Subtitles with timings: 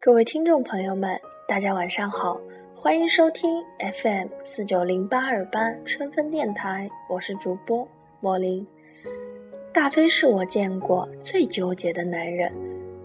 [0.00, 2.40] 各位听众朋友们，大家晚上好，
[2.72, 7.86] 欢迎收听 FM 四九零八二八春分电台，我是主播
[8.20, 8.64] 莫林。
[9.74, 12.52] 大飞是我见过最纠结的男人，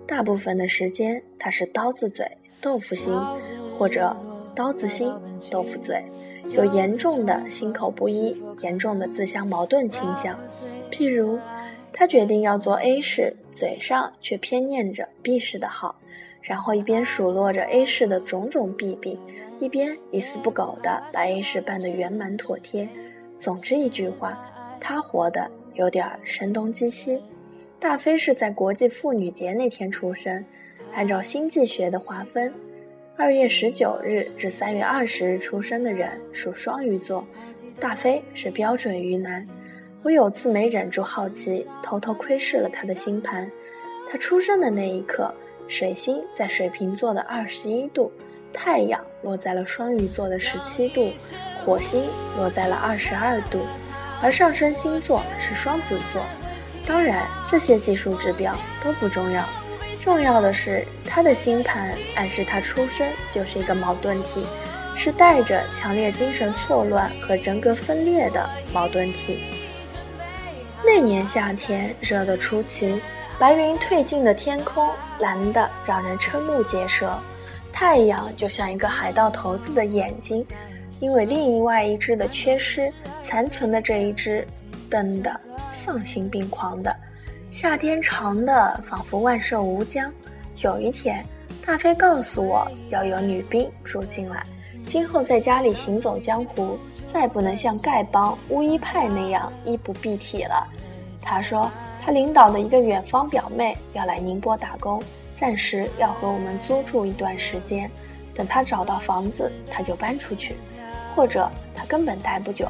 [0.05, 2.29] 大部分的时间他是刀子嘴
[2.61, 3.11] 豆腐心，
[3.75, 4.15] 或者
[4.55, 5.11] 刀子心
[5.49, 6.05] 豆腐嘴，
[6.51, 10.39] 有严重的心口不一、严重的自相矛盾倾向。
[10.91, 11.39] 譬如，
[11.91, 15.95] 他决定要做 A 市，嘴上却偏念着 B 市的好。
[16.43, 19.17] 然后一边数落着 A 市的种种弊病，
[19.59, 22.87] 一边一丝不苟地把 A 市办得圆满妥帖。
[23.39, 24.37] 总之一句话，
[24.79, 27.21] 他活得有点声东击西。
[27.79, 30.43] 大飞是在国际妇女节那天出生，
[30.93, 32.53] 按照星际学的划分，
[33.15, 37.25] 二月十九日至三月二十日出生的人属双鱼座。
[37.79, 39.47] 大飞是标准鱼男。
[40.01, 43.49] 我有次没忍住好奇，偷偷窥视了他的星盘。
[44.09, 45.33] 他出生的那一刻。
[45.73, 48.11] 水星在水瓶座的二十一度，
[48.53, 51.11] 太阳落在了双鱼座的十七度，
[51.65, 52.05] 火星
[52.37, 53.57] 落在了二十二度，
[54.21, 56.21] 而上升星座是双子座。
[56.85, 59.43] 当然，这些技术指标都不重要，
[59.99, 64.45] 重要的是他的星盘暗示他出生就是一个矛盾体，
[64.95, 69.39] 是带着强烈精神错乱和人格分裂的矛盾体。
[70.85, 73.01] 那年夏天热得出奇。
[73.39, 74.89] 白云褪尽的天空，
[75.19, 77.19] 蓝的让人瞠目结舌。
[77.73, 80.45] 太阳就像一个海盗头子的眼睛，
[80.99, 82.93] 因为另外一只的缺失，
[83.27, 84.47] 残存的这一只
[84.89, 85.35] 瞪得
[85.73, 86.95] 丧心病狂的。
[87.51, 90.09] 夏天长的仿佛万寿无疆。
[90.57, 91.25] 有一天，
[91.65, 94.43] 大飞告诉我要有女兵住进来，
[94.85, 96.77] 今后在家里行走江湖，
[97.11, 100.65] 再不能像丐帮巫医派那样衣不蔽体了。
[101.19, 101.69] 他说。
[102.05, 105.01] 他领导的一个远方表妹要来宁波打工，
[105.33, 107.89] 暂时要和我们租住一段时间。
[108.35, 110.57] 等他找到房子，他就搬出去，
[111.15, 112.67] 或者他根本待不久，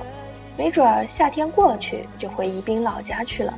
[0.56, 3.52] 没准儿夏天过去就回宜宾老家去了。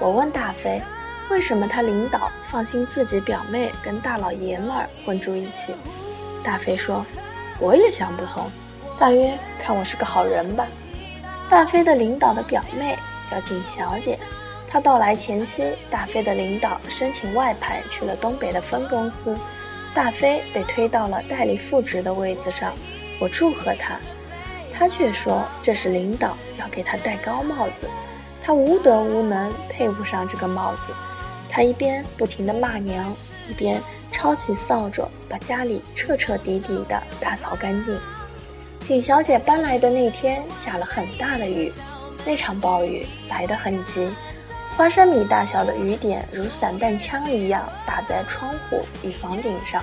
[0.00, 0.80] 我问大飞，
[1.28, 5.74] 为什么他领导放心自己表妹跟大老爷们儿混住一起？
[6.42, 7.04] 大飞说，
[7.60, 8.44] 我也想不通，
[8.98, 10.66] 大约看我是个好人吧。
[11.50, 12.96] 大飞的领导的表妹
[13.28, 14.18] 叫景小姐。
[14.72, 19.36] 他到来前夕，大飞的领导申请外派去了东北的分公司，
[19.92, 22.72] 大飞被推到了代理副职的位子上。
[23.20, 24.00] 我祝贺他，
[24.72, 27.86] 他却说这是领导要给他戴高帽子，
[28.42, 30.94] 他无德无能，配不上这个帽子。
[31.50, 33.14] 他一边不停地骂娘，
[33.50, 33.78] 一边
[34.10, 37.94] 抄起扫帚把家里彻彻底底地打扫干净。
[38.80, 41.70] 景小姐搬来的那天下了很大的雨，
[42.24, 44.08] 那场暴雨来得很急。
[44.76, 49.82] 花生米大小的雨点如散弹枪一样打在窗户与房顶上。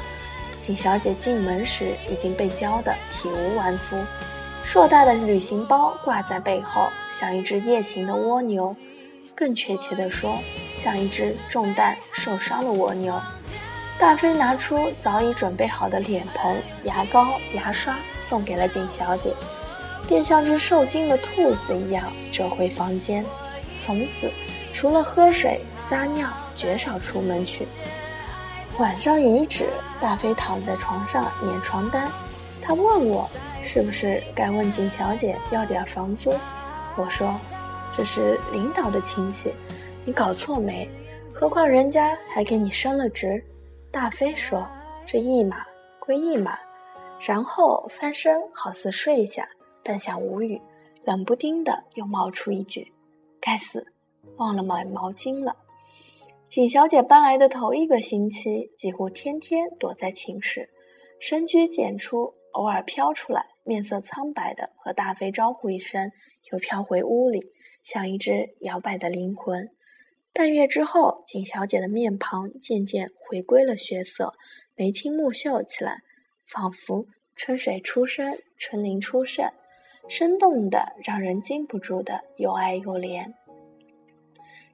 [0.60, 3.98] 景小姐进门时已经被浇得体无完肤，
[4.64, 8.76] 硕大的旅行包挂在背后，像一只夜行的蜗牛，
[9.36, 10.38] 更确切地说，
[10.76, 13.20] 像一只中弹受伤的蜗牛。
[13.98, 19.34] 大飞拿出早已准备好的脸盆、牙膏、牙刷，送给了景小姐，
[20.08, 23.24] 便像只受惊的兔子一样折回房间，
[23.82, 24.30] 从此。
[24.79, 27.67] 除了喝水、撒尿，绝少出门去。
[28.78, 29.66] 晚上雨止，
[30.00, 32.09] 大飞躺在床上捻床单。
[32.62, 33.29] 他问我，
[33.62, 36.34] 是不是该问景小姐要点房租？
[36.95, 37.38] 我说，
[37.97, 39.53] 这是领导的亲戚，
[40.06, 40.90] 你搞错没？
[41.29, 43.44] 何况人家还给你升了职。
[43.91, 44.66] 大飞说，
[45.06, 45.57] 这一码
[46.00, 46.57] 归一码。
[47.19, 49.46] 然后翻身，好似睡下，
[49.84, 50.57] 半晌无语，
[51.03, 52.94] 冷不丁的又冒出一句
[53.41, 53.85] ：“该死。”
[54.40, 55.56] 忘了买毛巾了。
[56.48, 60.68] 景小姐搬来的头一个星期，几乎天天躲在寝室，
[61.20, 66.12] 深居简出，偶尔飘出来，面色苍白的和大飞招呼一声，
[66.52, 67.52] 又飘回屋里，
[67.84, 69.70] 像一只摇摆的灵魂。
[70.34, 74.34] 半月之后，景小姐的面庞渐渐回归了血色，
[74.76, 76.00] 眉清目秀起来，
[76.47, 79.52] 仿佛春水初生，春林初盛，
[80.08, 83.34] 生动的让人禁不住的又爱又怜。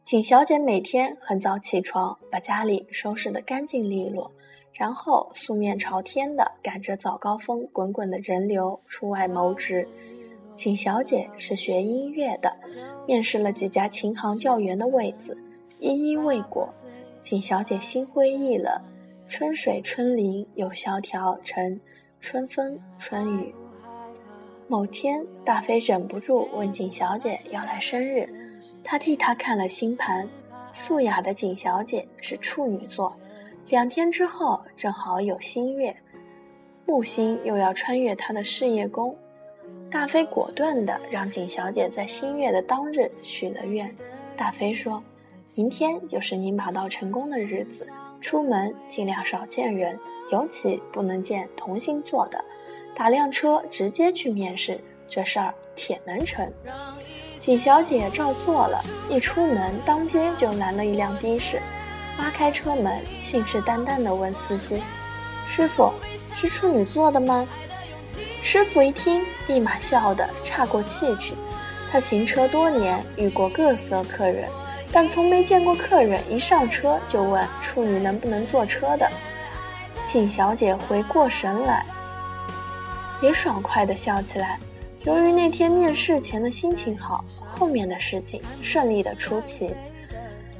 [0.06, 4.31] 景小姐每天很早起床，把家里收拾得干净利落，
[4.72, 9.88] 然后素面朝天的赶着早高峰滚滚的人流出外谋职。
[10.54, 12.56] 景小姐是学音乐的，
[13.07, 15.36] 面试了几家琴行教员的位子，
[15.80, 16.69] 一一未果。
[17.24, 18.80] 景小姐心灰意冷，
[19.28, 21.81] 春水春林又萧条成
[22.19, 23.56] 春风春雨。
[24.68, 28.45] 某天，大飞忍不住问景小姐要来生日。
[28.84, 30.28] 他替他看了星盘，
[30.74, 33.16] 素雅的景小姐是处女座，
[33.70, 35.96] 两天之后，正好有新月，
[36.86, 39.16] 木星又要穿越他的事业宫。
[39.90, 43.94] 大飞果断地让景小姐在新月的当日许了愿。
[44.38, 45.02] 大飞说
[45.56, 47.90] ：“明天就是你马到成功的日子，
[48.20, 49.98] 出门尽量少见人，
[50.32, 52.44] 尤其不能见同星座的。
[52.94, 56.52] 打辆车直接去面试，这事儿铁能成。”
[57.46, 61.62] 景小姐照做了，一出门当街就拦了一辆的士，
[62.18, 64.82] 拉开车门，信誓旦旦地问司机
[65.48, 65.94] ：“师傅，
[66.36, 67.48] 是处女座的吗？”
[68.42, 71.36] 师傅一听，立马笑得岔过气去。
[71.92, 74.50] 他行车多年，遇过各色客人，
[74.92, 79.08] 但从没见过客人一上车就问处女能不能坐车的。
[80.04, 81.86] 景小姐回过神来，
[83.22, 84.58] 也爽快地笑起来。
[85.06, 89.69] 由于那天面试前的心情好，后面的事情顺利的出奇。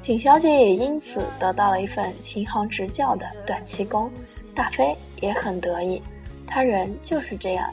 [0.03, 4.12] 景小姐也因此得到了一份琴行执教的短期工，
[4.53, 6.00] 大飞也很得意。
[6.45, 7.68] 他人就是这样，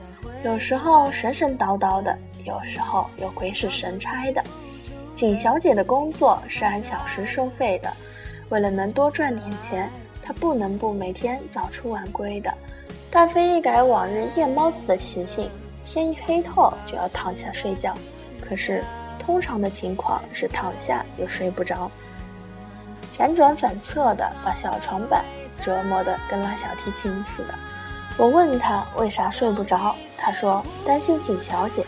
[0.44, 4.42] 有时候神神叨叨的，有时候又鬼使神差的。
[5.14, 7.92] 景小姐的工作是按小时收费的，
[8.48, 9.90] 为了能多赚点钱，
[10.22, 12.50] 她不能不每天早出晚归的。
[13.10, 15.50] 大飞一改往日夜猫子的习性，
[15.92, 17.94] 天一黑透就要躺下睡觉。
[18.40, 18.82] 可是
[19.18, 21.90] 通常的情况是躺下又睡不着，
[23.14, 25.22] 辗转反侧的把小床板
[25.62, 27.54] 折磨得跟拉小提琴似的。
[28.16, 31.84] 我问他为啥睡不着，他说担心景小姐。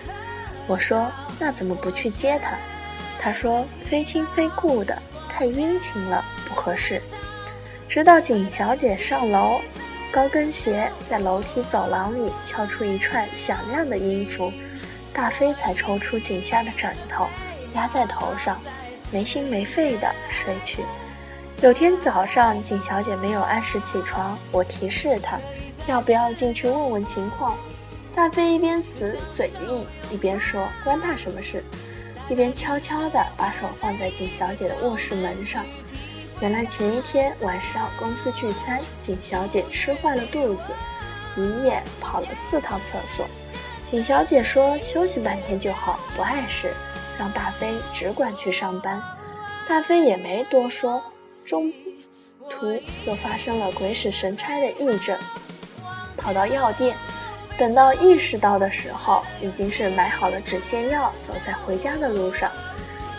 [0.66, 2.56] 我说那怎么不去接她？
[3.18, 7.00] 他说非亲非故的，太殷勤了，不合适。
[7.88, 9.60] 直到景小姐上楼，
[10.14, 14.52] 高跟鞋在楼梯走廊里敲出一串响亮的音符，
[15.12, 17.26] 大飞才抽出颈下的枕头
[17.74, 18.56] 压在头上，
[19.10, 20.84] 没心没肺的睡去。
[21.62, 25.36] 有天早上，景小姐没有按时起床，我提示她。
[25.88, 27.58] 要不要进去问问情况？
[28.14, 31.64] 大飞一边死嘴硬，一边说：“关他什么事？”
[32.30, 35.64] 一边悄悄地把手放在景小姐的卧室门上。
[36.40, 40.72] 原来前一天晚上公司聚餐，景小姐吃坏了肚子，
[41.36, 43.24] 一夜跑了四趟厕所。
[43.90, 46.74] 景小姐说休息半天就好，不碍事，
[47.18, 49.00] 让大飞只管去上班。
[49.68, 51.00] 大飞也没多说，
[51.46, 51.72] 中
[52.50, 52.66] 途
[53.06, 55.16] 又发生了鬼使神差的癔症。
[56.16, 56.96] 跑到药店，
[57.56, 62.50] 等到意识到的时候，已经是买好了止泻药，走在回家的路上。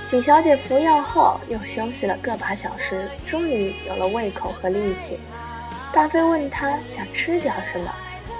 [0.05, 5.19] 景小姐服药后，又休息了个把小时，终于有了胃口和力气。
[5.91, 7.91] 大飞问她想吃点什么，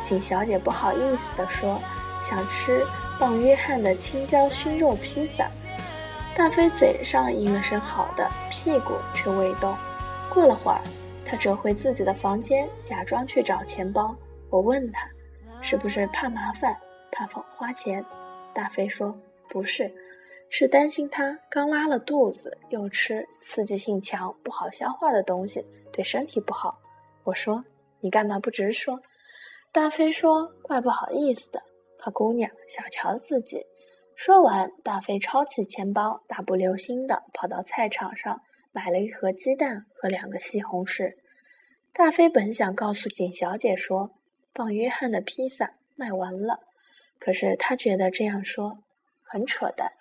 [0.04, 1.82] 景小姐不好意思地说
[2.22, 2.86] ：“想吃
[3.20, 5.50] 棒约翰的青椒熏肉披萨。”
[6.38, 9.76] 大飞嘴上应了声好的，屁股却未动。
[10.30, 10.82] 过了会儿，
[11.26, 14.16] 他折回自己的房间，假装去找钱包。
[14.52, 15.08] 我问他，
[15.62, 16.78] 是不是怕麻烦，
[17.12, 18.06] 怕花钱？
[18.54, 19.18] 大飞说
[19.50, 19.92] 不是，
[20.50, 26.80] 是担心他刚拉了肚子，又吃刺激性强、不好消化的东西，对身体不好。
[27.24, 27.64] 我说
[28.00, 29.02] 你干嘛不直说？
[29.72, 31.62] 大飞说怪不好意思的，
[31.98, 33.66] 怕姑娘小瞧自己。
[34.16, 41.16] 说完，大飞抄起钱包，大步流星的跑到菜场上买了一盒鸡蛋和两个西红柿。
[41.92, 44.12] 大飞本想告诉景小姐说。
[44.54, 46.62] 放约翰的披萨卖完了，
[47.20, 48.78] 可是他觉得这样说
[49.22, 49.92] 很扯淡，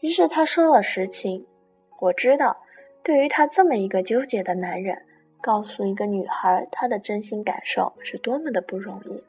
[0.00, 1.46] 于是他说了实情。
[2.00, 2.56] 我知道，
[3.02, 5.02] 对于他这么一个纠结的男人，
[5.40, 9.22] 告诉一个女孩他的真心感受是多么的不容易。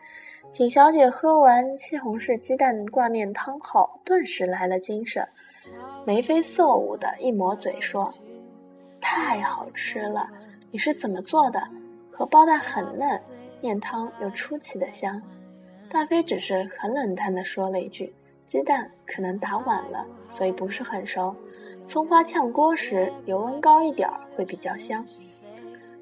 [0.50, 5.28] 景小姐喝完西红柿鸡蛋挂面汤后，顿时来了精神，
[6.06, 8.14] 眉飞色舞的一抹嘴说
[9.00, 10.30] ：“太好吃了，
[10.72, 11.62] 你是怎么做的？
[12.12, 13.20] 荷包蛋很嫩。”
[13.62, 15.22] 面汤又出奇的香，
[15.88, 18.12] 大飞只是很冷淡地说了一句
[18.52, 21.34] ：“鸡蛋可能打晚了，所以不是很熟。
[21.88, 25.06] 葱花炝锅时油温高一点儿会比较香。”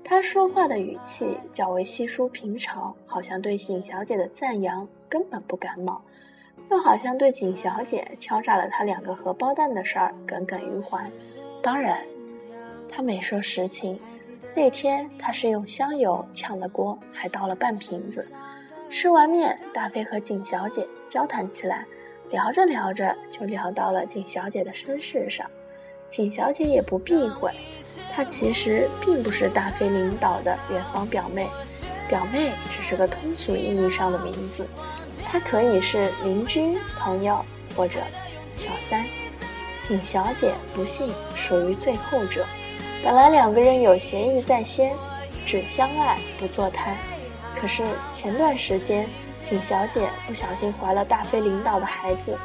[0.03, 6.01] 他说话的语气较为稀疏平常，好像对景小姐的赞扬根本不感冒，
[6.71, 11.07] 又好像对景小姐敲诈了他两个荷包蛋的事儿耿耿于怀。
[11.61, 12.03] 当然，
[12.89, 13.99] 他没说实情。
[14.55, 18.33] 那天他是用香油炝的锅，还倒了半瓶子。
[18.89, 21.85] 吃完面，大飞和景小姐交谈起来，
[22.31, 25.49] 聊着聊着就聊到了景小姐的身世上。
[26.09, 27.51] 景小姐也不避讳，
[28.11, 31.47] 她其实并不是大飞领导的远房表妹，
[32.07, 34.67] 表妹只是个通俗意义上的名字，
[35.23, 37.43] 她可以是邻居、朋友
[37.75, 37.99] 或者
[38.47, 39.05] 小三。
[39.87, 42.45] 景小姐不幸属于最后者。
[43.03, 44.95] 本来两个人有协议在先，
[45.45, 46.95] 只相爱不做胎。
[47.59, 47.83] 可是
[48.13, 49.07] 前段时间，
[49.49, 52.37] 景小姐不小心怀了大飞领导的孩子，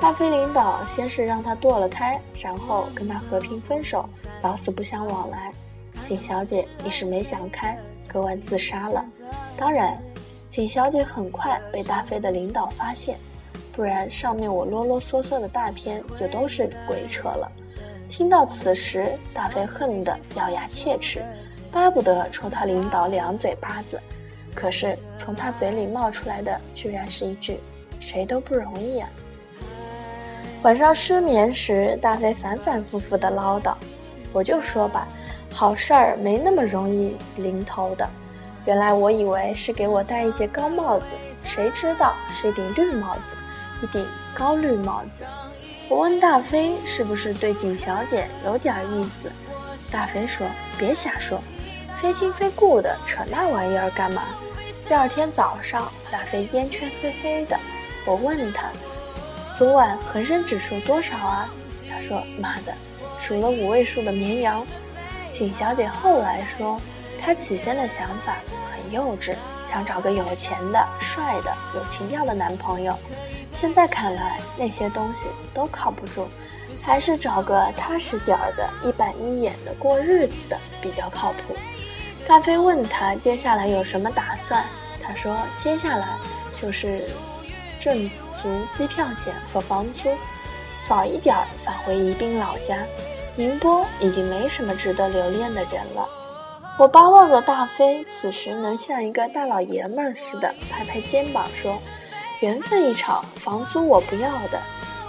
[0.00, 4.04] 大飞领导先是让她堕了胎，然后跟她和平分手，
[4.42, 5.52] 老死不相往来。
[6.04, 9.04] 景小姐一时没想开，割腕自杀了。
[9.56, 9.96] 当然，
[10.50, 13.16] 景小姐很快被大飞的领导发现，
[13.72, 17.48] 不然上面我啰啰嗦嗦的大片就都是鬼扯了。
[18.10, 21.22] 听到此时，大飞恨得咬牙切齿，
[21.70, 24.00] 巴不得抽他领导两嘴巴子。
[24.54, 27.60] 可是从他嘴里冒出来的，居然是一句
[28.00, 29.08] ：“谁都不容易啊。”
[30.62, 33.76] 晚上失眠时，大飞反反复复的唠叨
[34.32, 35.06] ：“我就说吧，
[35.52, 38.08] 好事儿没那么容易临头的。
[38.66, 41.06] 原来我以为是给我戴一顶高帽子，
[41.44, 43.34] 谁知道是一顶绿帽子，
[43.82, 45.24] 一顶高绿帽子。”
[45.88, 49.30] 我问大飞是不是对景小姐有点意思，
[49.90, 51.40] 大飞说：“别瞎说，
[52.00, 54.22] 非亲非故的，扯那玩意儿干嘛？”
[54.86, 57.58] 第二天早上，大飞烟圈黑黑的，
[58.06, 58.70] 我问他
[59.58, 61.52] ：“昨晚恒生指数多少啊？”
[61.90, 62.72] 他说：“妈的，
[63.18, 64.64] 数了五位数的绵羊。”
[65.32, 66.80] 景小姐后来说，
[67.20, 68.36] 她起先的想法
[68.70, 69.34] 很幼稚，
[69.66, 72.94] 想找个有钱的、帅的、有情调的男朋友。
[73.52, 76.28] 现在看来，那些东西都靠不住，
[76.80, 81.56] 还是找个踏实点儿的、一板一眼的过日子的比较靠谱。
[82.28, 84.62] 大飞问他接下来有什么打算，
[85.02, 86.18] 他说接下来
[86.60, 87.00] 就是
[87.80, 88.08] 挣
[88.42, 90.10] 足机票钱和房租，
[90.86, 92.76] 早一点返回宜宾老家。
[93.34, 96.06] 宁波已经没什么值得留恋的人了。
[96.78, 101.78] 我巴望着大飞此时能像一个大老爷们似的拍拍肩膀说。
[102.40, 104.60] 缘分一场，房租我不要的。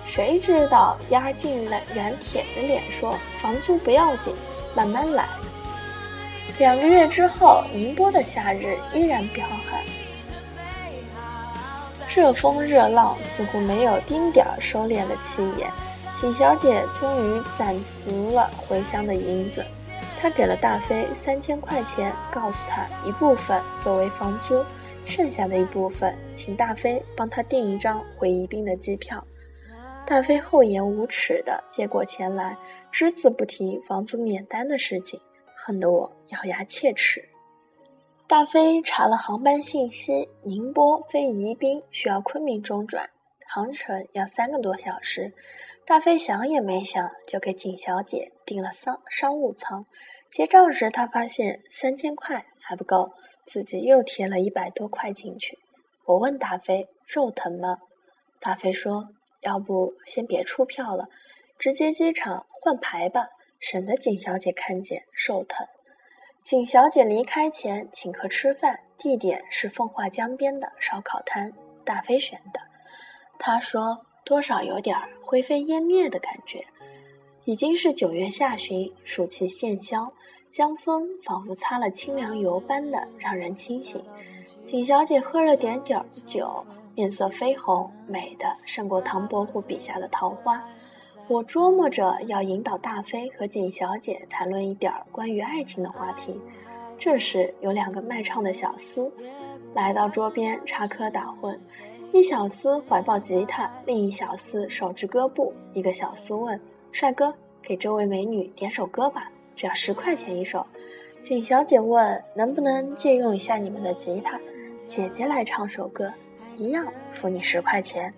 [0.04, 4.34] 谁知道丫竟然舔着脸说房租不要紧，
[4.74, 5.28] 慢慢来。
[6.60, 9.82] 两个月之后，宁波的夏日依然彪悍，
[12.14, 15.72] 热风热浪似乎没有丁点儿收敛的气焰。
[16.20, 17.74] 景小姐终于攒
[18.04, 19.64] 足了回乡的银子，
[20.20, 24.62] 她给了大飞三千块钱，告诉他一部分作为房租。
[25.06, 29.26] 剩下的一部分，请大飞帮他订一张回宜宾的机票。
[30.06, 32.56] 大飞厚颜无耻地接过钱来，
[32.92, 35.20] 只字不提房租免单的事情，
[35.56, 37.30] 恨得我咬牙切齿。
[38.28, 43.10] 大飞查了航班信息，宁波飞宜宾需要昆明中转，
[43.48, 45.34] 航程要三个多小时。
[45.86, 49.86] 大飞想也没想，就给景小姐订了商商务舱。
[50.30, 53.12] 结账时，他发现三千块还不够。
[53.46, 55.58] 自己又贴了一百多块进去。
[56.06, 57.80] 我问大飞：“肉疼吗？”
[58.40, 59.10] 大飞说
[59.42, 61.08] ：“要不先别出票了，
[61.58, 65.66] 直接机场换牌吧，省得景小姐看见肉疼。”
[66.42, 71.52] 景小姐离开前请客吃饭，地点是奉化江边的烧烤摊，
[71.84, 72.60] 大飞选的。
[73.38, 76.66] 他说：“多少有点灰飞烟灭的感觉。”
[77.46, 80.12] 已经是九月下旬，暑气渐消。
[80.50, 84.04] 江风仿佛擦了清凉油般的让人清醒。
[84.66, 86.66] 景小姐喝了点酒，酒
[86.96, 90.64] 面色绯红，美的胜过唐伯虎笔下的桃花。
[91.30, 96.42] 我琢磨着要引导大飞和景小姐谈论一点关于爱情的话题。
[96.98, 99.12] 这时有两个卖唱的小厮
[99.76, 101.56] 来到桌边插科打诨，
[102.12, 105.54] 一小厮怀抱吉他，另一小厮手执歌布。
[105.74, 106.60] 一个小厮问
[106.92, 107.32] ：“帅哥，
[107.62, 110.66] 给这位美女点首歌吧。”只要十块钱一首，
[111.22, 114.40] 景小姐问能不能借用一下你们的吉他，
[114.88, 116.12] 姐姐来唱首歌，
[116.58, 118.12] 一样付你十块钱。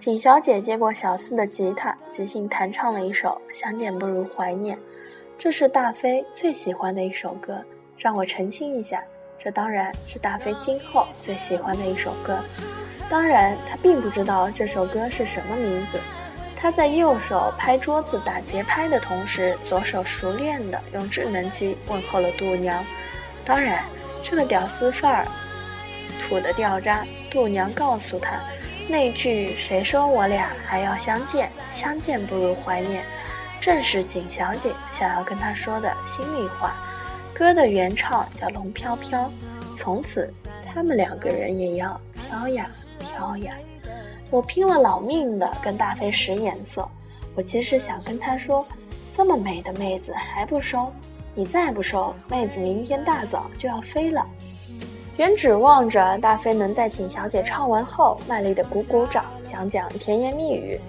[0.00, 4.74] 景小姐接过小四的吉他，即兴弹唱了一首《相见不如怀念》，
[5.38, 7.62] 这是大飞最喜欢的一首歌。
[7.98, 9.04] 让我澄清一下，
[9.38, 12.38] 这当然是大飞今后最喜欢的一首歌。
[13.10, 15.98] 当然，他并不知道这首歌是什么名字。
[16.56, 22.82] 他在右手拍桌子打节拍的同时，左手熟练地用智能机问候了度娘。
[23.44, 23.84] 当然，
[24.22, 25.26] 这个屌丝范儿
[26.22, 27.04] 土的掉渣。
[27.30, 28.40] 度娘告诉他，
[28.88, 31.50] 那句“谁说我俩还要相见？
[31.70, 33.04] 相见不如怀念”，
[33.60, 36.74] 正是景小姐想要跟他说的心里话。
[37.32, 39.30] 歌的原唱叫龙飘飘，
[39.76, 40.32] 从此
[40.66, 42.68] 他们两个人也要飘呀
[42.98, 43.54] 飘呀。
[44.30, 46.88] 我拼了老命的跟大飞使眼色，
[47.34, 48.66] 我其实想跟他说，
[49.16, 50.92] 这么美的妹子还不收，
[51.34, 54.26] 你再不收，妹子明天大早就要飞了。
[55.20, 60.80] 原指望着大飞能在景小姐唱完后卖力的鼓鼓掌，讲讲甜言蜜语，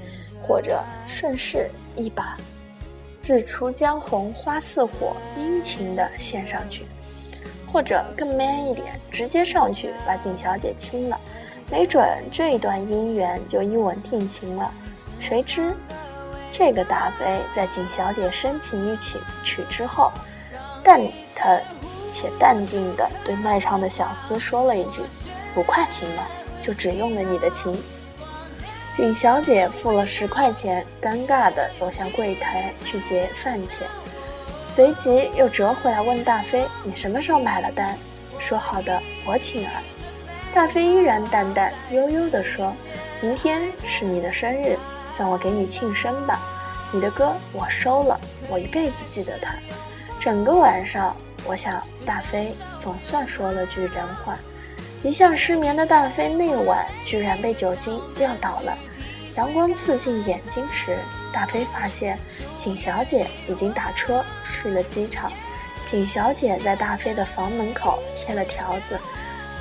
[0.41, 2.37] 或者顺势一把
[3.27, 6.85] “日出江红花似火”殷勤的献上去。
[7.67, 11.19] 或者更 man 一点，直接上去把景小姐亲了，
[11.69, 14.73] 没准这一段姻缘就一吻定情了。
[15.19, 15.75] 谁知，
[16.53, 20.09] 这个大飞在景小姐深情欲曲曲之后，
[20.85, 21.01] 蛋
[21.35, 21.59] 疼
[22.11, 25.01] 且淡定地对卖唱的小厮说了一句
[25.55, 26.23] ：“五块行了，
[26.61, 27.75] 就只用了你的情。”
[28.93, 33.87] 景小姐付了十块钱，尴尬地走向柜台去结饭钱。
[34.61, 37.97] 随即又折回来问大飞：“你什么时候买了单？
[38.37, 39.81] 说好的我请啊。”
[40.53, 42.73] 大飞依然淡淡悠悠地说
[43.21, 44.77] ：“明天是你的生日，
[45.11, 46.39] 算我给你庆生吧。
[46.91, 49.53] 你的歌我收了，我一辈子记得它。”
[50.19, 51.15] 整个晚上，
[51.45, 54.37] 我想大飞总算说了句人话。
[55.03, 58.77] 一向失眠的大飞那晚居然被酒精撂倒了。
[59.35, 60.97] 阳光刺进眼睛时，
[61.31, 62.19] 大飞发现
[62.59, 65.31] 景小姐已经打车去了机场。
[65.87, 68.99] 景小姐在大飞的房门口贴了条子，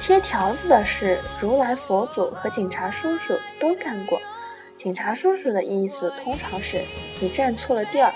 [0.00, 4.20] 贴条子的是如来佛祖和警察叔叔都干过。
[4.72, 6.82] 警察叔叔的意思通常是
[7.20, 8.12] 你站错了地儿，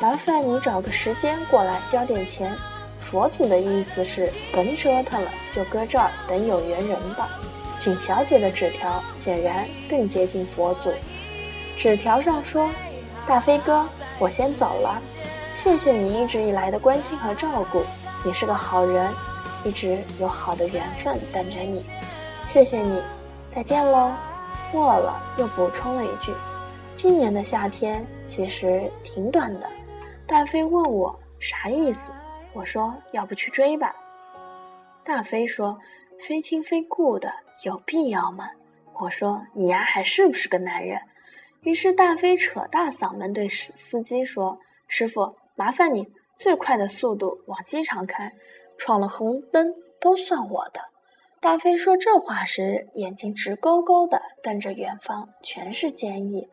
[0.00, 2.54] 麻烦你找个时间过来交点钱。
[3.00, 7.28] 佛祖的意思是甭折腾了，就搁这儿等有缘人吧。
[7.80, 10.92] 景小姐的纸条显然更接近佛祖。
[11.78, 12.68] 纸条上说
[13.26, 13.88] ：“大飞哥，
[14.18, 15.00] 我先走了，
[15.54, 17.82] 谢谢你一直以来的关心和照顾，
[18.22, 19.10] 你是个好人，
[19.64, 21.82] 一直有好的缘分等着你，
[22.46, 23.00] 谢谢你，
[23.48, 24.12] 再见喽。”
[24.72, 26.32] 末了又补充了一句
[26.94, 29.66] ：“今年的夏天其实挺短的。”
[30.28, 32.12] 大飞问我啥意思，
[32.52, 33.94] 我说：“要不去追吧。”
[35.04, 35.78] 大飞说
[36.20, 38.48] ：“非亲非故的。”有必要吗？
[38.94, 40.98] 我说你呀，还是不是个男人？
[41.60, 48.32] 于是大飞扯大嗓门对司机说：“师傅，麻烦你最快的速度往机场开，
[48.78, 50.80] 闯了红灯都算我的。”
[51.38, 56.48] 大飞说这话时，眼睛直勾勾的瞪着远方，全是坚毅。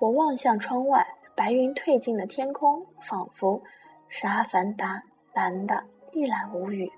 [0.00, 3.62] 我望向窗外，白云褪尽的天空，仿佛
[4.08, 6.90] 是阿凡达，蓝的一览无余。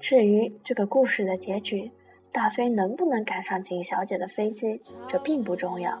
[0.00, 1.90] 至于这个故事的结局。
[2.32, 5.98] 大飞能不能赶上景小姐的飞机，这并不重要。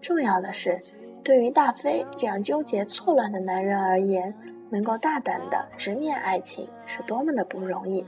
[0.00, 0.80] 重要的是，
[1.22, 4.34] 对于大飞这样纠结错乱的男人而言，
[4.68, 8.04] 能够大胆的直面爱情是多么的不容易。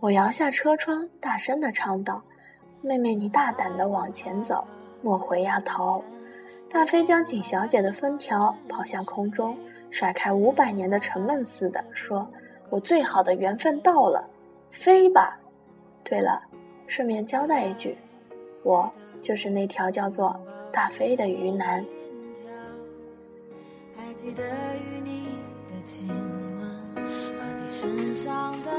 [0.00, 2.20] 我摇下车窗，大声的唱道
[2.82, 4.66] ：“妹妹，你大胆的往前走，
[5.00, 6.02] 莫回呀头。”
[6.68, 9.56] 大飞将景小姐的封条抛向空中，
[9.90, 12.28] 甩开五百年的沉闷似的说
[12.70, 14.28] ：“我最好的缘分到了，
[14.70, 15.38] 飞吧。”
[16.04, 16.42] 对了。
[16.88, 17.96] 顺便交代一句，
[18.62, 18.88] 我
[19.20, 21.84] 就是那条叫做大飞的鱼男。
[23.96, 24.44] 还记得
[24.76, 25.30] 与你
[25.74, 28.70] 的亲吻和你身上的